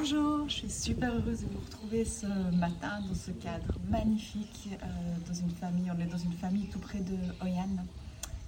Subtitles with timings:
[0.00, 2.24] Bonjour, je suis super heureuse de vous retrouver ce
[2.56, 4.86] matin dans ce cadre magnifique, euh,
[5.28, 5.90] dans une famille.
[5.94, 7.68] On est dans une famille tout près de Oyan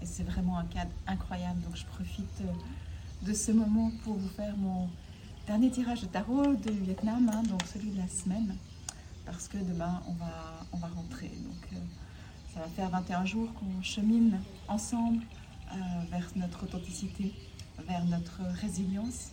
[0.00, 1.60] et c'est vraiment un cadre incroyable.
[1.62, 4.88] Donc je profite euh, de ce moment pour vous faire mon
[5.48, 8.54] dernier tirage de tarot de Vietnam, hein, donc celui de la semaine,
[9.26, 11.32] parce que demain on va, on va rentrer.
[11.42, 11.76] Donc euh,
[12.54, 14.38] ça va faire 21 jours qu'on chemine
[14.68, 15.24] ensemble
[16.10, 17.32] vers notre authenticité,
[17.88, 19.30] vers notre résilience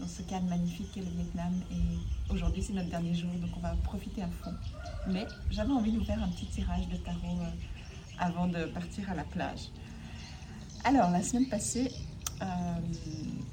[0.00, 1.52] dans ce cadre magnifique qu'est le Vietnam.
[1.70, 4.54] Et aujourd'hui, c'est notre dernier jour, donc on va profiter à fond.
[5.08, 7.50] Mais j'avais envie de vous faire un petit tirage de tarot euh,
[8.18, 9.70] avant de partir à la plage.
[10.84, 11.90] Alors, la semaine passée,
[12.42, 12.44] euh,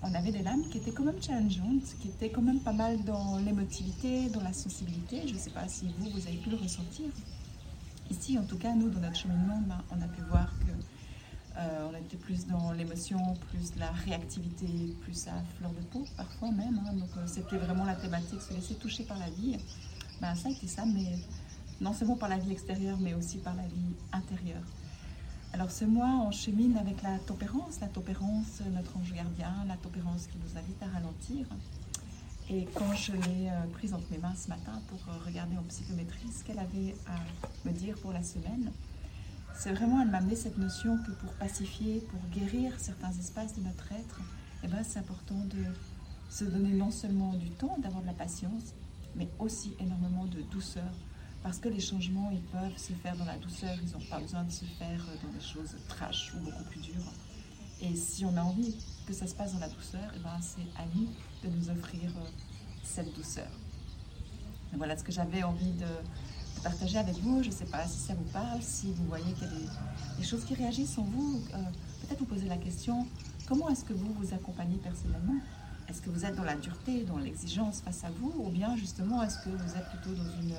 [0.01, 3.03] on avait des lames qui étaient quand même challengeantes, qui étaient quand même pas mal
[3.03, 5.27] dans l'émotivité, dans la sensibilité.
[5.27, 7.05] Je ne sais pas si vous, vous avez pu le ressentir.
[8.09, 9.61] Ici, en tout cas, nous, dans notre cheminement,
[9.91, 10.71] on a pu voir que
[12.07, 13.19] était plus dans l'émotion,
[13.51, 14.67] plus la réactivité,
[15.01, 16.81] plus à fleur de peau parfois même.
[16.85, 16.93] Hein.
[16.93, 19.57] donc euh, c'était vraiment la thématique, se laisser toucher par la vie.
[20.21, 21.19] Ben, ça a été ça, mais
[21.81, 24.63] non seulement par la vie extérieure, mais aussi par la vie intérieure.
[25.53, 30.27] Alors ce mois, on chemine avec la tempérance, la tempérance, notre ange gardien, la tempérance
[30.27, 31.45] qui nous invite à ralentir.
[32.49, 36.31] Et quand je l'ai euh, prise entre mes mains ce matin pour regarder en psychométrie
[36.31, 38.71] ce qu'elle avait à me dire pour la semaine,
[39.57, 43.61] c'est vraiment, elle m'a amené cette notion que pour pacifier, pour guérir certains espaces de
[43.61, 44.21] notre être,
[44.63, 45.63] eh ben, c'est important de
[46.29, 48.75] se donner non seulement du temps, d'avoir de la patience,
[49.15, 50.91] mais aussi énormément de douceur.
[51.41, 54.43] Parce que les changements, ils peuvent se faire dans la douceur, ils n'ont pas besoin
[54.43, 57.13] de se faire dans des choses trash ou beaucoup plus dures.
[57.81, 58.75] Et si on a envie
[59.07, 61.07] que ça se passe dans la douceur, eh ben, c'est à nous
[61.43, 62.29] de nous offrir euh,
[62.83, 63.49] cette douceur.
[64.73, 65.85] voilà ce que j'avais envie de,
[66.61, 67.43] partager avec vous.
[67.43, 70.23] Je ne sais pas si ça vous parle, si vous voyez qu'il y a des,
[70.23, 71.41] choses qui réagissent en vous.
[71.53, 71.57] Euh,
[72.01, 73.05] peut-être vous poser la question,
[73.47, 75.39] comment est-ce que vous vous accompagnez personnellement?
[75.89, 79.23] Est-ce que vous êtes dans la dureté, dans l'exigence face à vous Ou bien justement,
[79.23, 80.55] est-ce que vous êtes plutôt dans une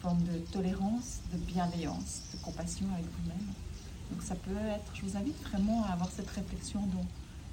[0.00, 3.46] forme de tolérance, de bienveillance, de compassion avec vous-même?
[4.12, 7.04] Donc ça peut être, je vous invite vraiment à avoir cette réflexion dans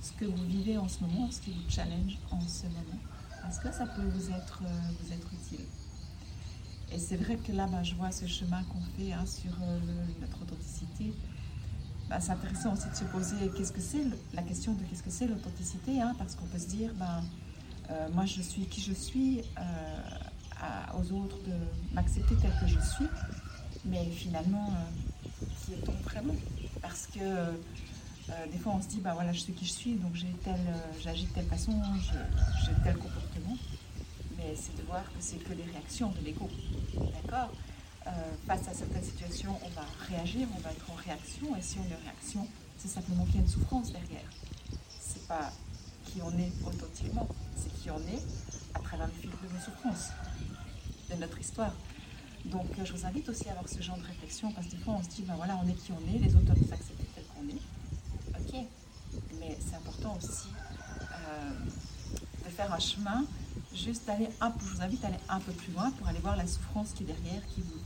[0.01, 2.99] ce que vous vivez en ce moment, ce qui vous challenge en ce moment.
[3.47, 5.65] Est-ce que ça peut vous être, euh, vous être utile
[6.91, 9.79] et c'est vrai que là, bah, je vois ce chemin qu'on fait hein, sur euh,
[10.21, 11.13] notre authenticité.
[12.09, 15.11] Bah, c'est intéressant aussi de se poser qu'est-ce que c'est la question de qu'est-ce que
[15.11, 16.91] c'est l'authenticité, hein, parce qu'on peut se dire,
[17.91, 21.53] euh, moi je suis qui je suis, euh, aux autres de
[21.93, 23.07] m'accepter tel que je suis,
[23.85, 24.73] mais finalement,
[25.63, 26.35] qui est-on vraiment?
[26.81, 27.19] Parce que
[28.51, 30.15] des fois on se dit, bah voilà, je suis qui je suis, donc
[30.99, 33.28] j'agis de telle façon, j'ai tel comportement
[34.55, 36.49] c'est de voir que c'est que les réactions de l'ego.
[36.95, 37.49] D'accord?
[38.07, 38.11] Euh,
[38.47, 41.83] Face à certaines situations, on va réagir, on va être en réaction, et si on
[41.83, 44.29] est en réaction, c'est simplement qu'il y a une souffrance derrière.
[44.99, 45.51] C'est pas
[46.05, 48.21] qui on est authentiquement, c'est qui on est
[48.73, 50.09] à travers le fil de nos souffrances,
[51.09, 51.73] de notre histoire.
[52.45, 54.95] Donc je vous invite aussi à avoir ce genre de réflexion, parce que des fois
[54.97, 57.05] on se dit, ben voilà, on est qui on est, les autres doivent nous accepter
[57.13, 57.61] tel qu'on est.
[58.39, 58.65] Ok,
[59.39, 60.47] mais c'est important aussi
[61.11, 61.51] euh,
[62.45, 63.25] de faire un chemin
[63.73, 66.93] juste aller un peu, invite aller un peu plus loin pour aller voir la souffrance
[66.93, 67.79] qui est derrière, qui vous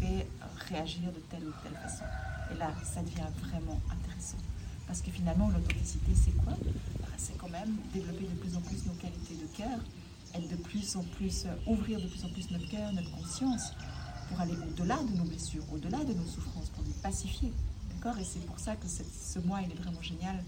[0.00, 0.26] fait
[0.68, 2.04] réagir de telle ou telle façon.
[2.52, 4.38] Et là, ça devient vraiment intéressant.
[4.86, 6.54] Parce que finalement, l'authenticité, c'est quoi?
[7.00, 9.78] Bah, C'est quand même développer de plus en plus nos qualités de cœur,
[10.34, 13.72] être de plus en plus, euh, ouvrir de plus en plus notre cœur, notre conscience,
[14.28, 17.52] pour aller au-delà de nos blessures, au-delà de nos souffrances, pour les pacifier.
[17.94, 18.18] D'accord?
[18.18, 20.42] Et c'est pour ça que ce mois, il est vraiment génial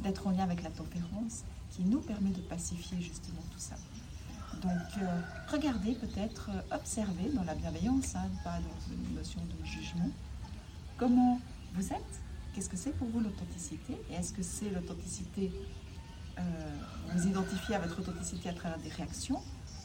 [0.00, 3.76] d'être en lien avec la tempérance, qui nous permet de pacifier justement tout ça.
[4.62, 9.64] Donc, euh, regardez peut-être, euh, observez dans la bienveillance, hein, pas dans une notion de
[9.64, 10.10] jugement,
[10.98, 11.40] comment
[11.74, 12.20] vous êtes,
[12.52, 15.50] qu'est-ce que c'est pour vous l'authenticité, et est-ce que c'est l'authenticité,
[16.38, 16.42] euh,
[17.14, 19.40] vous identifiez à votre authenticité à travers des réactions,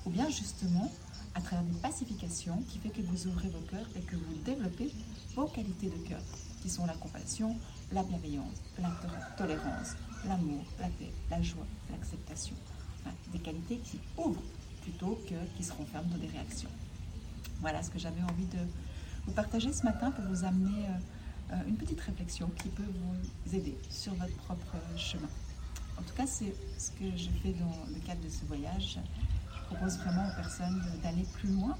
[0.05, 0.91] ou bien justement
[1.35, 4.91] à travers des pacifications qui fait que vous ouvrez vos cœurs et que vous développez
[5.35, 6.21] vos qualités de cœur,
[6.61, 7.55] qui sont la compassion,
[7.93, 8.89] la bienveillance, la
[9.37, 9.95] tolérance,
[10.27, 12.55] l'amour, la paix, la joie, l'acceptation.
[13.31, 14.41] des qualités qui ouvrent
[14.85, 16.69] plutôt que qui se renferment dans des réactions.
[17.59, 18.59] Voilà ce que j'avais envie de
[19.25, 23.55] vous partager ce matin pour vous amener euh, euh, une petite réflexion qui peut vous
[23.55, 25.29] aider sur votre propre chemin.
[25.97, 28.99] En tout cas, c'est ce que je fais dans le cadre de ce voyage.
[29.55, 31.75] Je propose vraiment aux personnes d'aller plus loin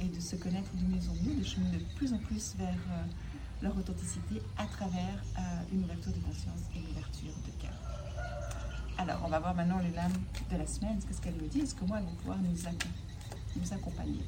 [0.00, 2.68] et de se connaître de mieux en mieux, de cheminer de plus en plus vers
[2.68, 5.22] euh, leur authenticité à travers
[5.70, 8.59] une ouverture de conscience et une ouverture de cœur.
[9.00, 10.12] Alors, on va voir maintenant les lames
[10.52, 11.00] de la semaine.
[11.08, 14.20] Qu'est-ce qu'elles nous disent Comment elles vont pouvoir nous, accompagner?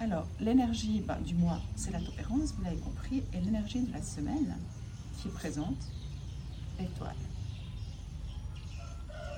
[0.00, 3.22] Alors, l'énergie ben, du mois, c'est la tempérance, vous l'avez compris.
[3.32, 4.56] Et l'énergie de la semaine
[5.22, 5.78] qui présente,
[6.80, 7.14] l'étoile.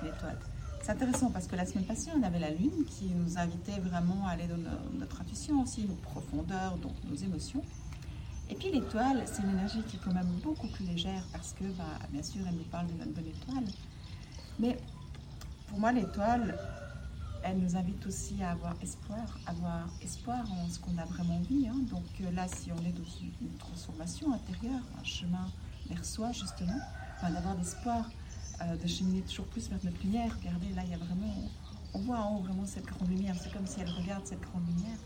[0.03, 0.39] L'étoile.
[0.83, 4.27] c'est intéressant parce que la semaine passée, on avait la Lune qui nous invitait vraiment
[4.27, 4.57] à aller dans
[4.99, 7.63] notre intuition aussi, nos profondeurs, donc nos émotions.
[8.51, 11.65] Et puis l'étoile, c'est une énergie qui est quand même beaucoup plus légère parce que,
[11.77, 13.65] bah, bien sûr, elle nous parle de notre bonne étoile.
[14.59, 14.79] Mais
[15.69, 16.59] pour moi, l'étoile,
[17.43, 21.69] elle nous invite aussi à avoir espoir, avoir espoir en ce qu'on a vraiment envie.
[21.69, 21.77] Hein.
[21.91, 25.47] Donc euh, là, si on est dans une, transformation intérieure, un chemin
[25.89, 26.81] vers soi, justement,
[27.23, 28.09] d'avoir l'espoir
[28.63, 30.35] euh, de cheminer toujours plus vers notre lumière.
[30.41, 31.35] Regardez, là, il y a vraiment,
[31.95, 33.37] on voit en haut vraiment cette grande lumière.
[33.41, 34.99] C'est comme si elle regarde cette grande lumière.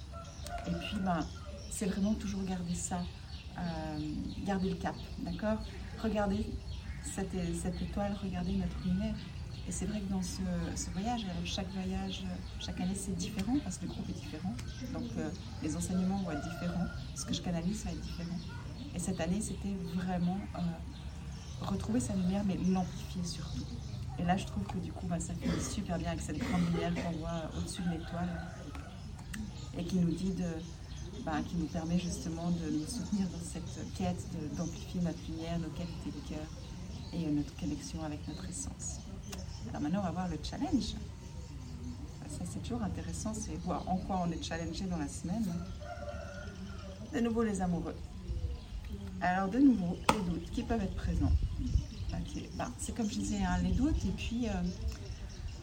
[0.66, 1.24] Et puis, ben,
[1.70, 3.02] c'est vraiment toujours garder ça,
[4.44, 5.58] garder le cap, d'accord?
[6.02, 6.46] Regardez
[7.04, 9.14] cette, étoile, regardez notre lumière.
[9.68, 12.24] Et c'est vrai que dans ce, voyage, chaque voyage,
[12.58, 14.54] chaque année c'est différent parce que le groupe est différent.
[14.92, 15.30] Donc euh,
[15.62, 18.38] les enseignements vont être différents, ce que je canalise va être différent.
[18.94, 23.64] Et cette année, c'était vraiment euh, retrouver sa lumière, mais l'amplifier surtout.
[24.18, 26.62] Et là, je trouve que du coup, bah, ça fait super bien avec cette grande
[26.72, 28.28] lumière qu'on voit au-dessus de l'étoile
[29.78, 30.44] et qui nous dit de,
[31.24, 34.26] bah, qui nous permet justement de nous soutenir dans cette quête
[34.56, 36.46] d'amplifier notre lumière, nos qualités de cœur
[37.12, 39.00] et notre connexion avec notre essence.
[39.68, 40.94] Alors maintenant, on va voir le challenge.
[42.28, 45.46] Ça, c'est toujours intéressant, c'est voir en quoi on est challengé dans la semaine.
[47.12, 47.94] De nouveau, les amoureux.
[49.20, 51.32] Alors, de nouveau, les doutes qui peuvent être présents.
[52.56, 54.52] Bah, c'est comme je disais, hein, les doutes, et puis euh,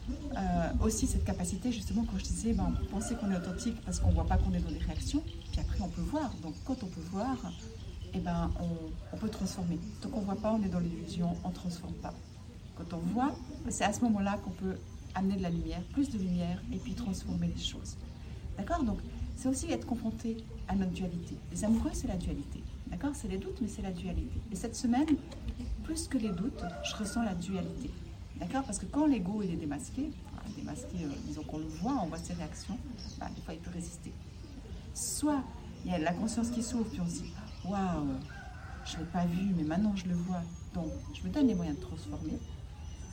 [0.08, 4.08] euh, aussi cette capacité, justement, quand je disais, ben, penser qu'on est authentique parce qu'on
[4.08, 6.32] ne voit pas qu'on est dans des réactions, puis après, on peut voir.
[6.42, 7.36] Donc, quand on peut voir,
[8.14, 9.78] eh ben, on, on peut transformer.
[10.00, 12.14] Tant qu'on ne voit pas, on est dans l'illusion, on ne transforme pas.
[12.76, 13.34] Quand on voit,
[13.68, 14.76] c'est à ce moment-là qu'on peut
[15.14, 17.96] amener de la lumière, plus de lumière, et puis transformer les choses.
[18.56, 18.82] D'accord?
[18.84, 18.98] Donc,
[19.36, 20.36] c'est aussi être confronté
[20.68, 21.36] à notre dualité.
[21.50, 22.62] Les amoureux, c'est la dualité.
[22.88, 23.12] D'accord?
[23.14, 24.40] C'est les doutes, mais c'est la dualité.
[24.52, 25.06] Et cette semaine,
[25.84, 27.90] plus que les doutes, je ressens la dualité.
[28.40, 30.10] D'accord Parce que quand l'ego est démasqué,
[30.56, 32.78] démasqué, euh, disons qu'on le voit, on voit ses réactions,
[33.18, 34.12] bah, des fois il peut résister.
[34.94, 35.42] Soit
[35.84, 37.32] il y a la conscience qui s'ouvre, puis on se dit
[37.64, 38.06] Waouh,
[38.86, 40.42] je ne l'ai pas vu, mais maintenant je le vois.
[40.74, 42.38] Donc je me donne les moyens de transformer.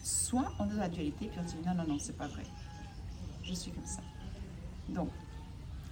[0.02, 2.28] Soit on est dans la dualité, puis on se dit non, non, non, c'est pas
[2.28, 2.44] vrai.
[3.44, 4.02] Je suis comme ça.
[4.90, 5.10] Donc,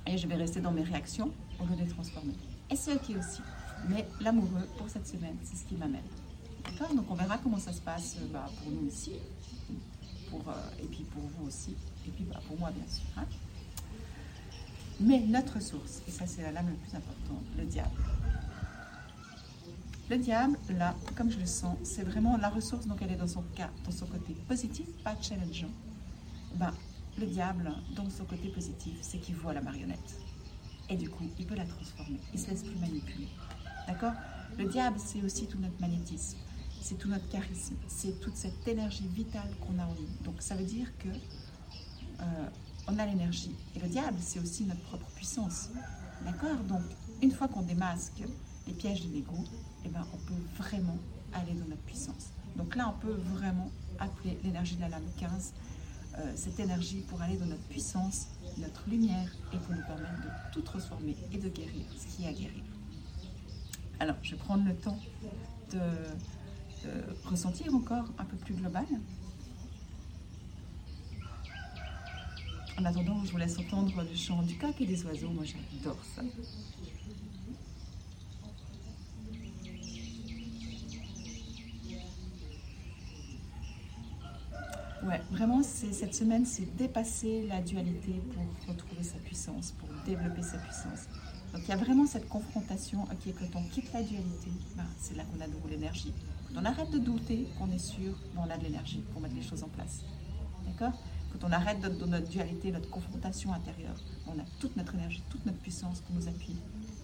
[0.08, 2.34] et je vais rester dans mes réactions au lieu de les transformer.
[2.70, 3.42] Et c'est ok aussi.
[3.90, 6.02] Mais l'amoureux, pour cette semaine, c'est ce qui m'amène.
[6.66, 9.14] D'accord Donc on verra comment ça se passe euh, bah, pour nous ici,
[10.30, 11.76] pour, euh, et puis pour vous aussi,
[12.06, 13.06] et puis bah, pour moi bien sûr.
[13.18, 13.26] Hein.
[15.00, 18.02] Mais notre source, et ça c'est la lame la plus importante, le diable.
[20.08, 23.28] Le diable, là, comme je le sens, c'est vraiment la ressource, donc elle est dans
[23.28, 25.72] son cas, dans son côté positif, pas challengeant.
[26.56, 26.72] Ben,
[27.18, 30.20] le diable, dans son côté positif, c'est qu'il voit la marionnette.
[30.90, 32.20] Et du coup, il peut la transformer.
[32.34, 33.28] Il se laisse plus manipuler.
[33.88, 34.14] D'accord?
[34.58, 36.38] Le diable, c'est aussi tout notre magnétisme.
[36.88, 37.74] C'est tout notre charisme.
[37.88, 40.24] C'est toute cette énergie vitale qu'on a en nous.
[40.24, 42.24] Donc, ça veut dire que euh,
[42.88, 43.56] on a l'énergie.
[43.76, 45.70] Et le diable, c'est aussi notre propre puissance.
[46.24, 46.58] D'accord?
[46.70, 46.84] Donc,
[47.24, 48.22] une fois qu'on démasque
[48.68, 49.34] les pièges de l'ego,
[49.84, 51.00] eh ben, on peut vraiment
[51.34, 52.28] aller dans notre puissance.
[52.56, 55.54] Donc là, on peut vraiment appeler l'énergie de la lame 15,
[56.20, 58.28] euh, cette énergie pour aller dans notre puissance,
[58.60, 62.28] notre lumière et pour nous permettre de tout transformer et de guérir ce qui est
[62.28, 62.64] à guérir.
[64.00, 65.00] Alors, je vais prendre le temps
[65.72, 66.45] de, de
[67.26, 68.86] ressentir encore un peu plus global.
[72.78, 75.30] En attendant, je vous laisse entendre le chant du coq et des oiseaux.
[75.30, 76.22] Moi, j'adore ça.
[85.04, 90.58] Ouais, vraiment, cette semaine, c'est dépasser la dualité pour retrouver sa puissance, pour développer sa
[90.58, 91.08] puissance.
[91.54, 95.16] Donc il y a vraiment cette confrontation, ok, quand on quitte la dualité, ben, c'est
[95.16, 96.12] là qu'on a de l'énergie.
[96.58, 99.62] On arrête de douter, qu'on est sûr, on a de l'énergie pour mettre les choses
[99.64, 100.04] en place.
[100.66, 100.94] D'accord?
[101.34, 105.46] Quand on arrête de, notre dualité, notre confrontation intérieure, on a toute notre énergie, toute
[105.46, 106.58] notre puissance pour nous appuyer,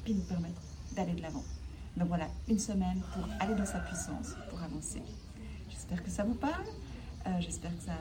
[0.07, 0.61] et nous permettre
[0.95, 1.43] d'aller de l'avant.
[1.97, 5.01] Donc voilà, une semaine pour aller dans sa puissance, pour avancer.
[5.69, 6.65] J'espère que ça vous parle.
[7.27, 7.97] Euh, j'espère que ça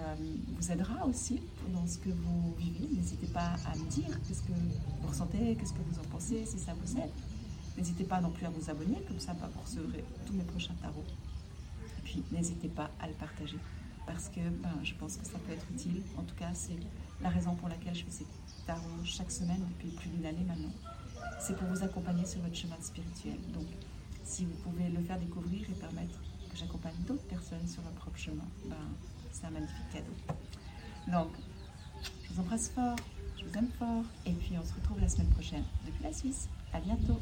[0.57, 1.43] vous aidera aussi
[1.75, 2.89] dans ce que vous vivez.
[2.95, 6.59] N'hésitez pas à me dire qu'est-ce que vous ressentez, qu'est-ce que vous en pensez, si
[6.59, 7.11] ça vous aide.
[7.77, 11.05] N'hésitez pas non plus à vous abonner, comme ça vous recevrez tous mes prochains tarots.
[12.11, 13.57] Puis n'hésitez pas à le partager
[14.05, 16.03] parce que ben, je pense que ça peut être utile.
[16.19, 16.77] En tout cas, c'est
[17.23, 18.27] la raison pour laquelle je fais ces
[18.67, 20.73] tarots chaque semaine depuis plus d'une année maintenant.
[21.39, 23.39] C'est pour vous accompagner sur votre chemin spirituel.
[23.55, 23.67] Donc,
[24.25, 26.19] si vous pouvez le faire découvrir et permettre
[26.51, 28.77] que j'accompagne d'autres personnes sur leur propre chemin, ben,
[29.31, 30.17] c'est un magnifique cadeau.
[31.13, 31.31] Donc,
[32.03, 32.97] je vous embrasse fort,
[33.39, 36.49] je vous aime fort, et puis on se retrouve la semaine prochaine depuis la Suisse.
[36.73, 37.21] À bientôt.